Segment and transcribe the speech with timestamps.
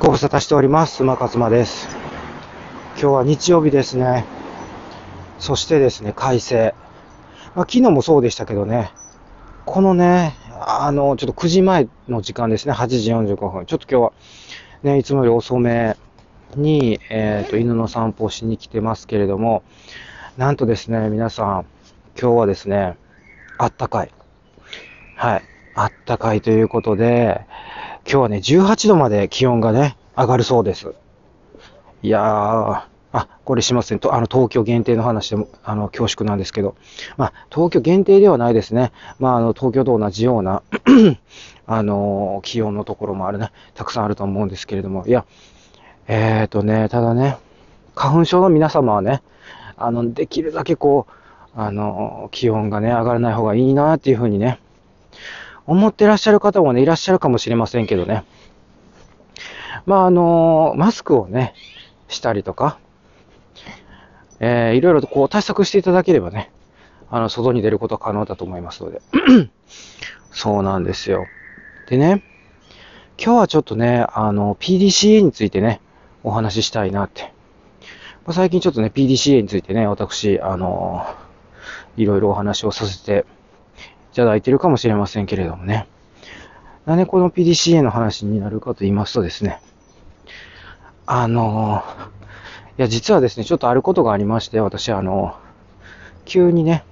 [0.00, 1.04] ご無沙汰しております。
[1.04, 1.88] 馬勝馬です。
[3.00, 4.24] 今日は日曜日ですね。
[5.38, 6.74] そしてですね、快晴。
[7.54, 8.90] まあ、昨日もそうでしたけどね、
[9.64, 13.66] このね、あの、ちょっと9時前の時間ですね、8時45分。
[13.66, 14.12] ちょっと今日は、
[14.82, 15.96] ね、いつもより遅め
[16.56, 19.62] に、えっ、と、犬の散歩をしに来てますけれども、
[20.36, 21.66] なんとですね、皆さん、
[22.20, 22.98] 今日はですね、
[23.58, 24.10] あったかい。
[25.16, 25.42] はい。
[25.76, 27.42] あったかいということで、
[28.06, 30.92] 今日はね、18度まで気温がね、上がるそうです。
[32.02, 32.82] いやー、
[33.12, 33.98] あ、これしますね。
[33.98, 36.76] とあの、東京限定の話でも、あの、恐縮なんですけど、
[37.16, 38.92] まあ、東京限定ではないですね。
[39.18, 40.62] まあ、あの、東京と同じような、
[41.66, 45.24] あの、気温のところもあるね、たくさんあると思うんですけれども、いや、
[46.06, 47.38] えーとね、ただね、
[47.94, 49.22] 花粉症の皆様はね、
[49.76, 54.58] あの、できるだけこう、あの、気温がね、上がらない方がいいなっていうふうにね、
[55.66, 58.24] 思ってらっしゃる方もね、いらっしゃるかもしれませんけどね。
[59.86, 61.54] まあ、あの、マスクをね、
[62.08, 62.78] したりとか、
[64.40, 66.50] えー、いろいろとこう対策していただければね、
[67.10, 69.00] あの、外に出ることは可能だと思いますので。
[70.32, 71.26] そうなんですよ。
[71.88, 72.22] でね、
[73.16, 75.80] 今日はちょっとね、あの、PDCA についてね、
[76.22, 77.32] お話ししたいなって。
[78.26, 81.06] まあ、最近ちょっとね、PDCA についてね、私、あの、
[81.96, 83.24] いろいろお話をさせて
[84.14, 85.88] いただいてるかもしれませんけれどもね。
[86.86, 89.60] なんでこの PDCA の話になるかと言いますとですね、
[91.04, 91.82] あの、
[92.78, 95.34] いや、実はですね、ちょっとあることがありまして、私、あの、
[96.26, 96.84] 急にね、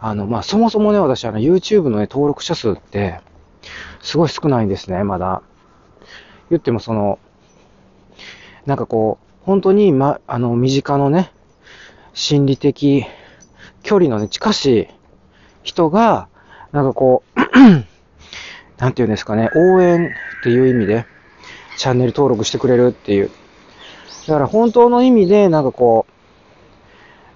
[0.00, 3.20] あの、まあ、そもそもね、私、あの、YouTube のね、登録者数って、
[4.00, 5.42] すごい少ないんですね、まだ。
[6.48, 7.18] 言っても、その、
[8.64, 11.30] なんかこう、本当に、ま、あの、身近のね、
[12.14, 13.04] 心理的
[13.82, 14.99] 距離のね、近しい
[15.62, 16.28] 人が、
[16.72, 17.40] なんかこう、
[18.78, 20.06] なんていうんですかね、応援
[20.40, 21.06] っていう意味で、
[21.76, 23.30] チャンネル登録してくれるっていう。
[24.26, 26.12] だから本当の意味で、なんかこう、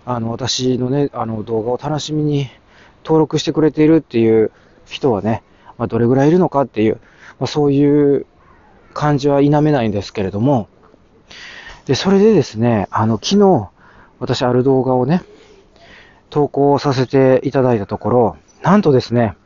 [0.06, 2.50] あの、私のね、あの動画を楽しみに
[3.04, 4.50] 登録してくれているっていう
[4.86, 5.42] 人はね、
[5.78, 7.00] まあ、どれぐらいいるのかっていう、
[7.38, 8.26] まあ、そういう
[8.92, 10.68] 感じは否めないんですけれども、
[11.86, 13.68] で、それでですね、あの、昨日、
[14.18, 15.22] 私ある動画をね、
[16.34, 19.36] 投稿させていただいたところ、なんとですね、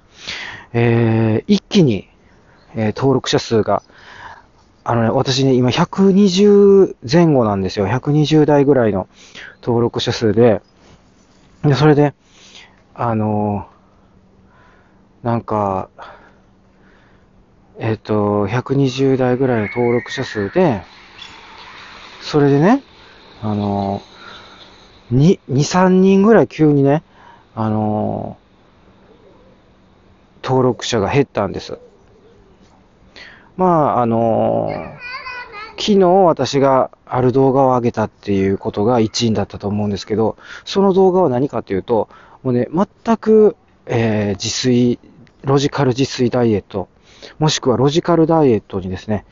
[0.72, 2.08] えー、一気に、
[2.74, 3.82] えー登録者数が、
[4.84, 7.86] あのね、私ね、今120前後なんですよ。
[7.86, 9.06] 120代ぐらいの
[9.60, 10.62] 登録者数で、
[11.62, 12.14] で、それで、
[12.94, 15.90] あのーなんか、
[17.78, 20.80] えっ、と、120代ぐらいの登録者数で、
[22.22, 22.82] それでね、
[23.42, 24.00] あの、
[25.12, 27.02] 2、2、3人ぐらい急にね、
[27.54, 28.48] あのー
[30.40, 31.78] 登録者が減ったんです。
[33.56, 34.98] まあ、あのー
[35.80, 42.08] 昨日私がある動画を上げたっていうことが一因だったと思うんですけど、その動画は何かというと、
[42.42, 44.98] もうね、全く、えー自炊、
[45.44, 46.88] ロジカル自炊ダイエット、
[47.38, 49.24] もしくはロジカルダイエットにですね、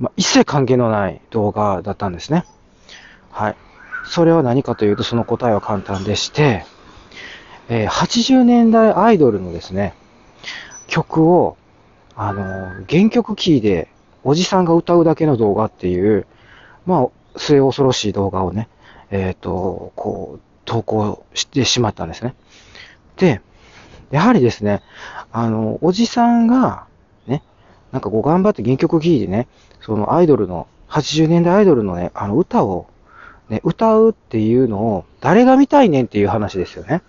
[0.00, 2.44] まあ、一切関係のない動画だったんですね。
[3.30, 3.56] はい。
[4.04, 6.64] それは何かというと、その答えは簡単でして、
[7.68, 9.94] えー80年代アイドルのですね、
[10.86, 11.56] 曲を、
[12.16, 13.88] あのー原曲キーで
[14.24, 16.26] おじさんが歌うだけの動画っていう、
[16.86, 18.68] まあ、末恐ろしい動画をね、
[19.10, 22.34] えっ、と、こう、投稿してしまったんですね。
[23.16, 23.40] で、
[24.10, 24.82] やはりですね、
[25.32, 26.86] あの、おじさんが、
[27.26, 27.42] ね、
[27.90, 29.48] なんかこう頑張って原曲キーでね、
[29.80, 32.86] そのアイドルの、80年代アイドルのね、あの歌を、
[33.52, 37.02] ね、歌うっていうのを、誰が見たいねんっていう話ですよね。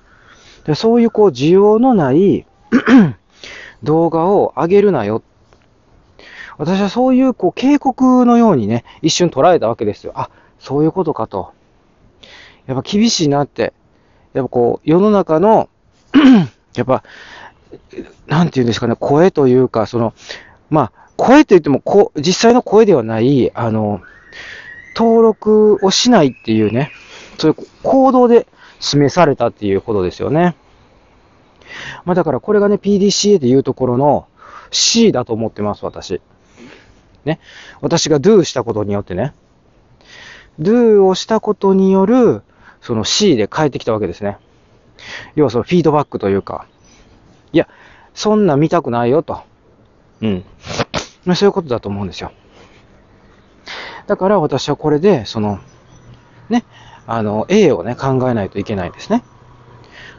[0.66, 2.46] でそういうこう、需要のない
[3.84, 5.24] 動画を上げるなよ。
[6.58, 10.12] 私はそういうこう警告のようにね、一瞬捉えたわけですよ。
[10.16, 11.54] あ、そういうことかと。
[12.68, 13.74] やっぱ厳しいなって。
[14.34, 15.70] やっぱこう、世の中の、
[16.76, 17.04] やっぱ、
[18.28, 20.14] なんていうんですかね、声というか、その、
[20.70, 24.02] まあ、声と言ってもこ、実際の声ではない、あの、
[24.96, 26.92] 登録をしないっていうね、
[27.38, 28.48] そういう行動で
[28.80, 30.56] 示されたっていうことですよね。
[32.06, 34.28] まあだからこれがね、PDCA でいうところの
[34.72, 36.22] C だと思ってます、私。
[37.26, 37.40] ね。
[37.82, 39.34] 私が do したことによってね。
[40.60, 42.44] do をしたことによる、
[42.82, 44.38] その C で返ってきたわけですね。
[45.36, 46.68] 要はそのフィードバックというか、
[47.52, 47.68] いや、
[48.14, 49.42] そんな見たくないよと。
[50.22, 50.44] うん。
[51.26, 52.32] まそういうことだと思うんですよ。
[54.08, 55.60] だから私はこれで、その、
[56.50, 56.64] ね、
[57.08, 59.24] あの、A をね、考えないといけないんですね。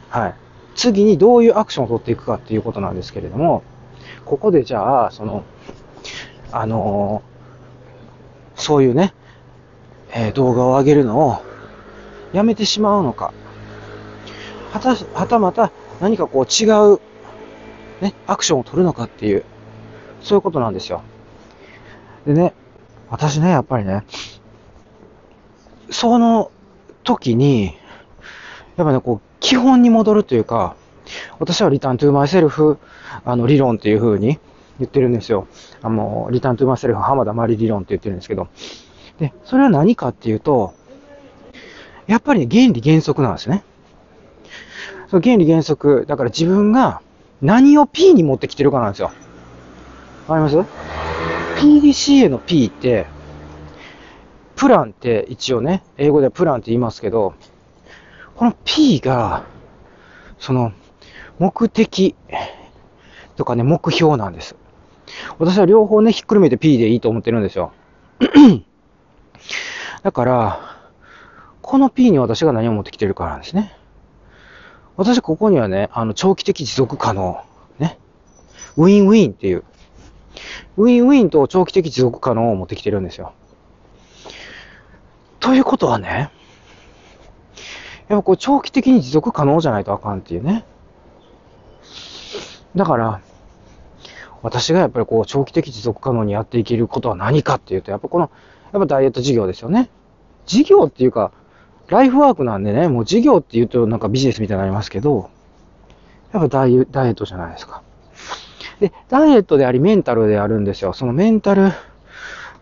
[0.09, 0.35] はい。
[0.75, 3.63] 次にどういうアクションを取っていくかっていうことなんですけれども、
[4.25, 5.43] ここでじゃあ、その、
[6.51, 7.21] あの
[8.55, 9.13] そういうね、
[10.13, 11.41] えー、動画を上げるのを
[12.31, 13.33] やめてしまうのか、
[14.71, 16.99] はた、はたまた何かこう違う、
[18.01, 19.43] ね、アクションを取るのかっていう、
[20.21, 21.01] そういうことなんですよ。
[22.25, 22.53] でね、
[23.09, 24.03] 私ね、やっぱりね、
[25.89, 26.51] その
[27.03, 27.75] 時に、
[28.75, 30.75] やっぱね、こう、基本に戻るというか、
[31.39, 32.79] 私はリターントゥーマイセルフ、
[33.23, 34.39] あの、理論っていう風に
[34.79, 35.47] 言ってるんですよ。
[35.81, 38.47] あの、リターントゥーマイセルフ浜田まり理論って言ってるんですけど。
[39.19, 40.73] で、それは何かっていうと、
[42.07, 43.63] やっぱり、ね、原理原則なんですね。
[45.09, 47.01] その原理原則、だから自分が
[47.41, 49.11] 何を P に持ってきてるかなんですよ。
[50.27, 50.84] わかります？
[51.55, 53.07] ?PDCA の P って、
[54.55, 57.33] プランって一応ね、英語ではプランって言いますけど、
[58.35, 59.45] この P が、
[60.39, 60.71] その、
[61.39, 62.15] 目的
[63.35, 64.55] とかね、目標なんです。
[65.39, 67.73] 私は両方ね、ひっくるめて P でいいと思ってるんですよ。
[70.03, 70.59] だから、
[71.61, 73.75] この P に私が何を持ってきてるかなんですね。
[74.97, 77.41] 私ここにはね、あの、長期的持続可能。
[77.79, 77.97] ね。
[78.77, 79.63] ウィンウィンっていう。
[80.77, 83.33] ウィンウィンと長期的持続可能を持ってきてるんですよ。
[85.39, 86.31] ということはね、
[88.07, 90.65] やっぱこう長期的に持続可能じゃないとあかんっていうね。
[92.75, 93.21] だから、
[94.41, 98.29] 私がやっぱりこう長期的持続可能にやっていけることは何かっていうと、やっぱこの、
[98.73, 99.89] やっぱダイエット事業ですよね。
[100.45, 101.31] 事業っていうか、
[101.87, 105.29] ライフワークなんでね、もう事業って言うとなんかビジネスみたいになりますけど、
[106.33, 107.81] やっぱダイダイエットじゃないですか。
[108.79, 110.93] で、ダイエットでありメンタルであるんですよ。
[110.93, 111.63] そのメンタル、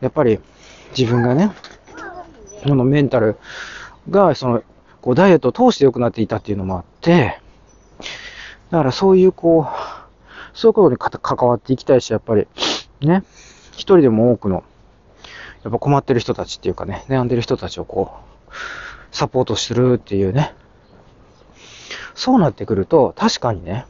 [0.02, 0.40] やっぱり
[0.98, 1.52] 自分がね、
[2.64, 3.38] このメンタル
[4.10, 4.64] が、その、
[5.02, 7.40] こうダイエットを通して良くなっていたっていうのもあって、
[8.72, 12.48] だからそういうこう、そういうことに関わっていきたいし、やっぱり、
[13.02, 13.24] ね、
[13.72, 14.64] 一人でも多くの、
[15.64, 18.14] やっぱ困ってる人たちっていうかね、悩んでる人たちをこ
[18.50, 18.54] う、
[19.12, 20.54] サポートするっていうね。
[22.16, 23.86] そうなってくると、確かにね、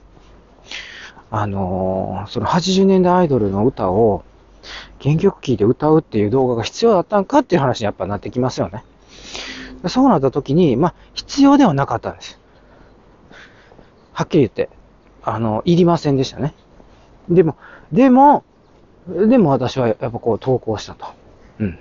[1.36, 4.24] あのー、その80年代アイドルの歌を
[5.02, 8.84] 原曲聴いて歌うっていう動画が必要だったんかっていう話にやっぱなってきますよね。
[9.88, 12.40] そうなった時に、まあ、必要ではなかったんです。
[14.14, 14.70] はっきり言って。
[15.24, 16.54] あの、いりませんでしたね。
[17.28, 17.58] でも、
[17.92, 18.44] でも、
[19.08, 21.08] でも私はやっぱこう投稿したと。
[21.58, 21.80] うん。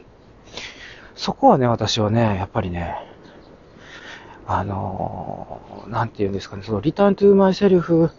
[1.14, 2.96] そこはね、私はね、やっぱりね、
[4.46, 8.10] あのー、なんて言うんですかね、そのリターントゥーマイセルフ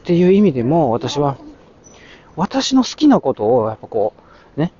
[0.00, 1.36] っていう意味でも、私は、
[2.36, 4.14] 私の好きなことを、やっぱこ
[4.56, 4.72] う、ね、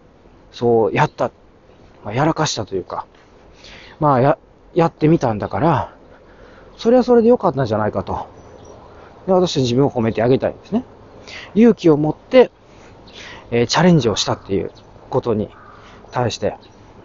[0.50, 1.30] そうやった、
[2.04, 3.06] まあ、やらかしたというか、
[3.98, 4.38] まあ、や、
[4.74, 5.94] やってみたんだから、
[6.78, 8.26] それはそれで良かったんじゃないかと。
[9.26, 10.84] で私は自分を褒めてあげたいんですね。
[11.54, 12.50] 勇気を持って、
[13.50, 14.70] えー、チャレンジをしたっていう
[15.10, 15.50] ことに
[16.10, 16.56] 対して、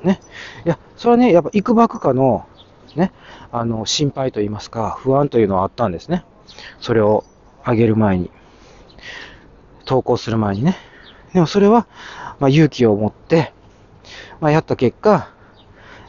[0.03, 0.21] ね。
[0.65, 2.47] いや、それはね、やっぱ、いくばくかの、
[2.95, 3.11] ね、
[3.51, 6.23] あの、心配と言いますか、不安というのはあったんですね。
[6.79, 7.25] それを
[7.65, 8.31] あげる前に。
[9.85, 10.77] 投稿する前にね。
[11.33, 11.87] でもそれは、
[12.39, 13.51] まあ、勇気を持って、
[14.39, 15.29] まあ、やった結果、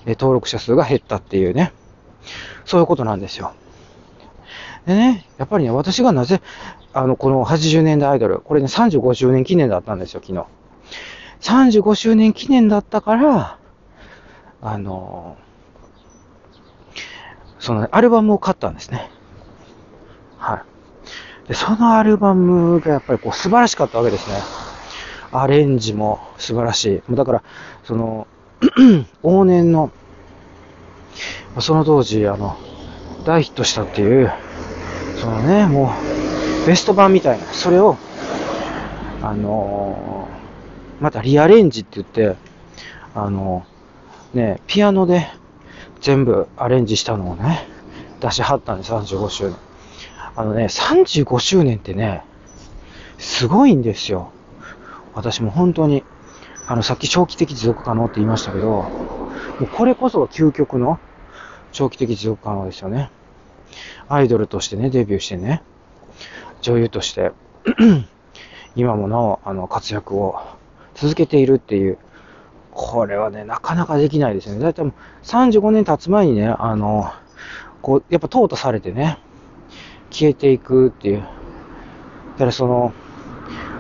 [0.07, 1.73] え登録者数が減ったっていうね。
[2.65, 3.55] そういうことなんですよ。
[4.87, 6.41] でね、やっぱりね、私がなぜ、
[6.93, 10.45] あの、この80年代アイドル、これね、35周年記念だったんですよ、昨日。
[11.41, 13.59] 35周年記念だったから、
[14.63, 15.37] あの、
[17.59, 19.11] その、アルバムを買ったんですね。
[20.39, 20.76] はい。
[21.49, 24.37] で、そのアルバムがやっぱりこう素晴らしかったわけですね。
[25.33, 27.15] アレンジも素晴らしい。
[27.15, 27.43] だから、
[27.85, 28.27] その、
[29.23, 29.91] 往年の、
[31.61, 32.57] その当時、あの、
[33.25, 34.33] 大ヒットしたっていう、
[35.21, 35.93] そのね、も
[36.65, 37.97] う、ベスト版みたいな、それを、
[39.23, 42.37] あのー、またリアレンジって言って、
[43.15, 45.29] あのー、ね、ピアノで
[46.01, 47.69] 全部アレンジしたのをね、
[48.21, 49.66] 出しはったんです、35周年。
[50.37, 52.23] あのね、35周年ってね、
[53.19, 54.33] すごいんですよ。
[55.15, 56.05] 私も本当に、
[56.67, 58.89] あの、さっき長期的持続可能って言いましたけど、も
[59.63, 60.99] うこれこそが究極の
[61.73, 63.11] 長期的持続可能ですよね。
[64.09, 65.63] アイドルとしてね、デビューしてね、
[66.61, 67.33] 女優として
[68.77, 70.39] 今もなお、あの、活躍を
[70.95, 71.97] 続けているっていう、
[72.73, 74.61] これはね、なかなかできないですよね。
[74.61, 77.11] だいたい35年経つ前にね、あの、
[77.81, 79.19] こう、やっぱ淘汰されてね、
[80.17, 81.19] 消えていくっていう。
[81.21, 81.27] だ
[82.39, 82.95] からその、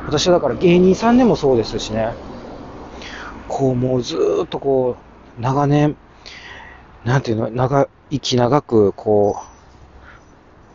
[0.06, 2.12] 私はだから芸人さんでもそうですしね、
[3.48, 4.96] こうもうずっとこ
[5.38, 5.96] う、長年、
[7.04, 9.38] なんていうの、長、生き長く、こ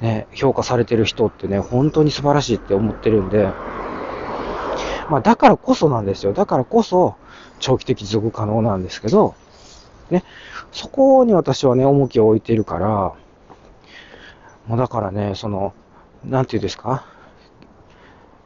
[0.02, 3.50] う、ね、評価されてる人ってね、本当に素晴らしいって思ってるんで、
[5.10, 6.34] まあ、だからこそなんですよ。
[6.34, 7.16] だからこそ、
[7.60, 9.36] 長期的持続可能なんですけど、
[10.10, 10.24] ね、
[10.72, 13.14] そこに私はね、重きを置いてるから、
[14.72, 15.74] もうだからね、その、
[16.24, 17.04] なんていうんですか、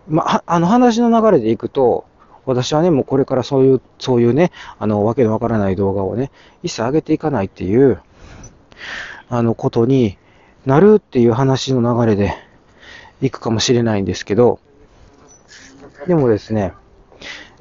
[0.08, 2.06] まあ、あの話の流れでいくと、
[2.48, 6.32] 私はね、もうこれからそういう、そういうね、あの、わけのわからない動画をね、
[6.64, 8.02] 一切上げていかないっていう、
[9.30, 10.18] あの、ことに
[10.66, 12.36] なるっていう話の流れで
[13.22, 14.60] いくかもしれないんですけど、
[16.08, 16.74] でもですね、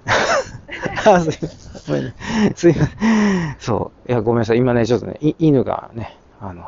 [1.04, 2.54] あ、すいません。
[2.56, 3.56] すいません。
[3.58, 4.10] そう。
[4.10, 4.56] いや、ごめんなさい。
[4.56, 6.64] 今ね、ちょっとね、犬がね、あの、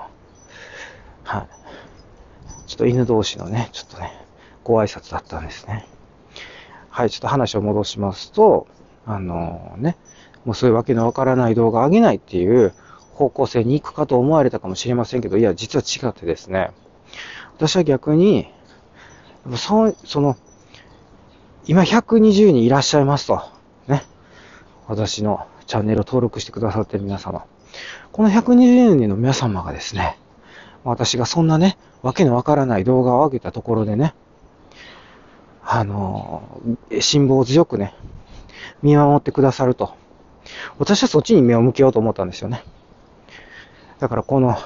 [1.24, 1.55] はい。
[2.66, 4.12] ちょっと犬同士のね、ちょっとね、
[4.64, 5.86] ご挨拶だったんですね。
[6.90, 8.66] はい、ちょっと話を戻しますと、
[9.06, 9.96] あのね、
[10.44, 12.72] もうそういうわけのわからない動画を上げないっていう
[13.14, 16.70] 方向性に行くかと思われたかもしれませんけど、いや、実は違ってですね、
[17.56, 18.48] 私は逆に、
[19.56, 20.36] そその、
[21.66, 23.42] 今120人いらっしゃいますと。
[23.88, 24.02] ね。
[24.86, 27.44] 私のチャンネルを登録してくださってる皆様。
[28.12, 30.18] この120人の皆様がですね、
[30.90, 34.14] 私がそんなね、わけのわからない動画を上げたところでね、
[35.64, 36.60] あの、
[37.00, 37.92] 辛抱強くね、
[38.82, 39.94] 見守ってくださると。
[40.78, 42.62] 私はそっちに目を向けようと思ったんですよね。
[43.98, 44.56] だからこの、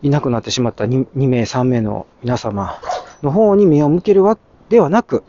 [0.00, 2.80] いなくなってしまった 2, 2名、3名の皆様
[3.22, 4.38] の方に目を向けるわ
[4.70, 5.24] ではなく、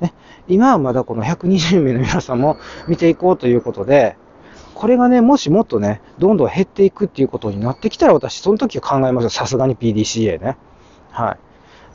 [0.00, 0.12] ね、
[0.46, 4.16] 今はまだこの120名の皆さんも見ていこうということで、
[4.74, 9.30] これがね、もしもっとね、どんどん減っていくっていうことになってきたら、私、その時は考えますよ。
[9.30, 10.56] さすがに PDCA ね。
[11.10, 11.38] はい。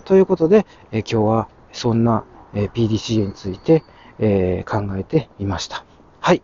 [0.05, 3.83] ということで、え今日はそんな、え PDCA について、
[4.19, 5.83] えー、考えてみました。
[6.19, 6.41] はい。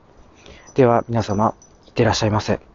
[0.75, 1.55] では、皆様、
[1.87, 2.72] いってらっしゃいませ。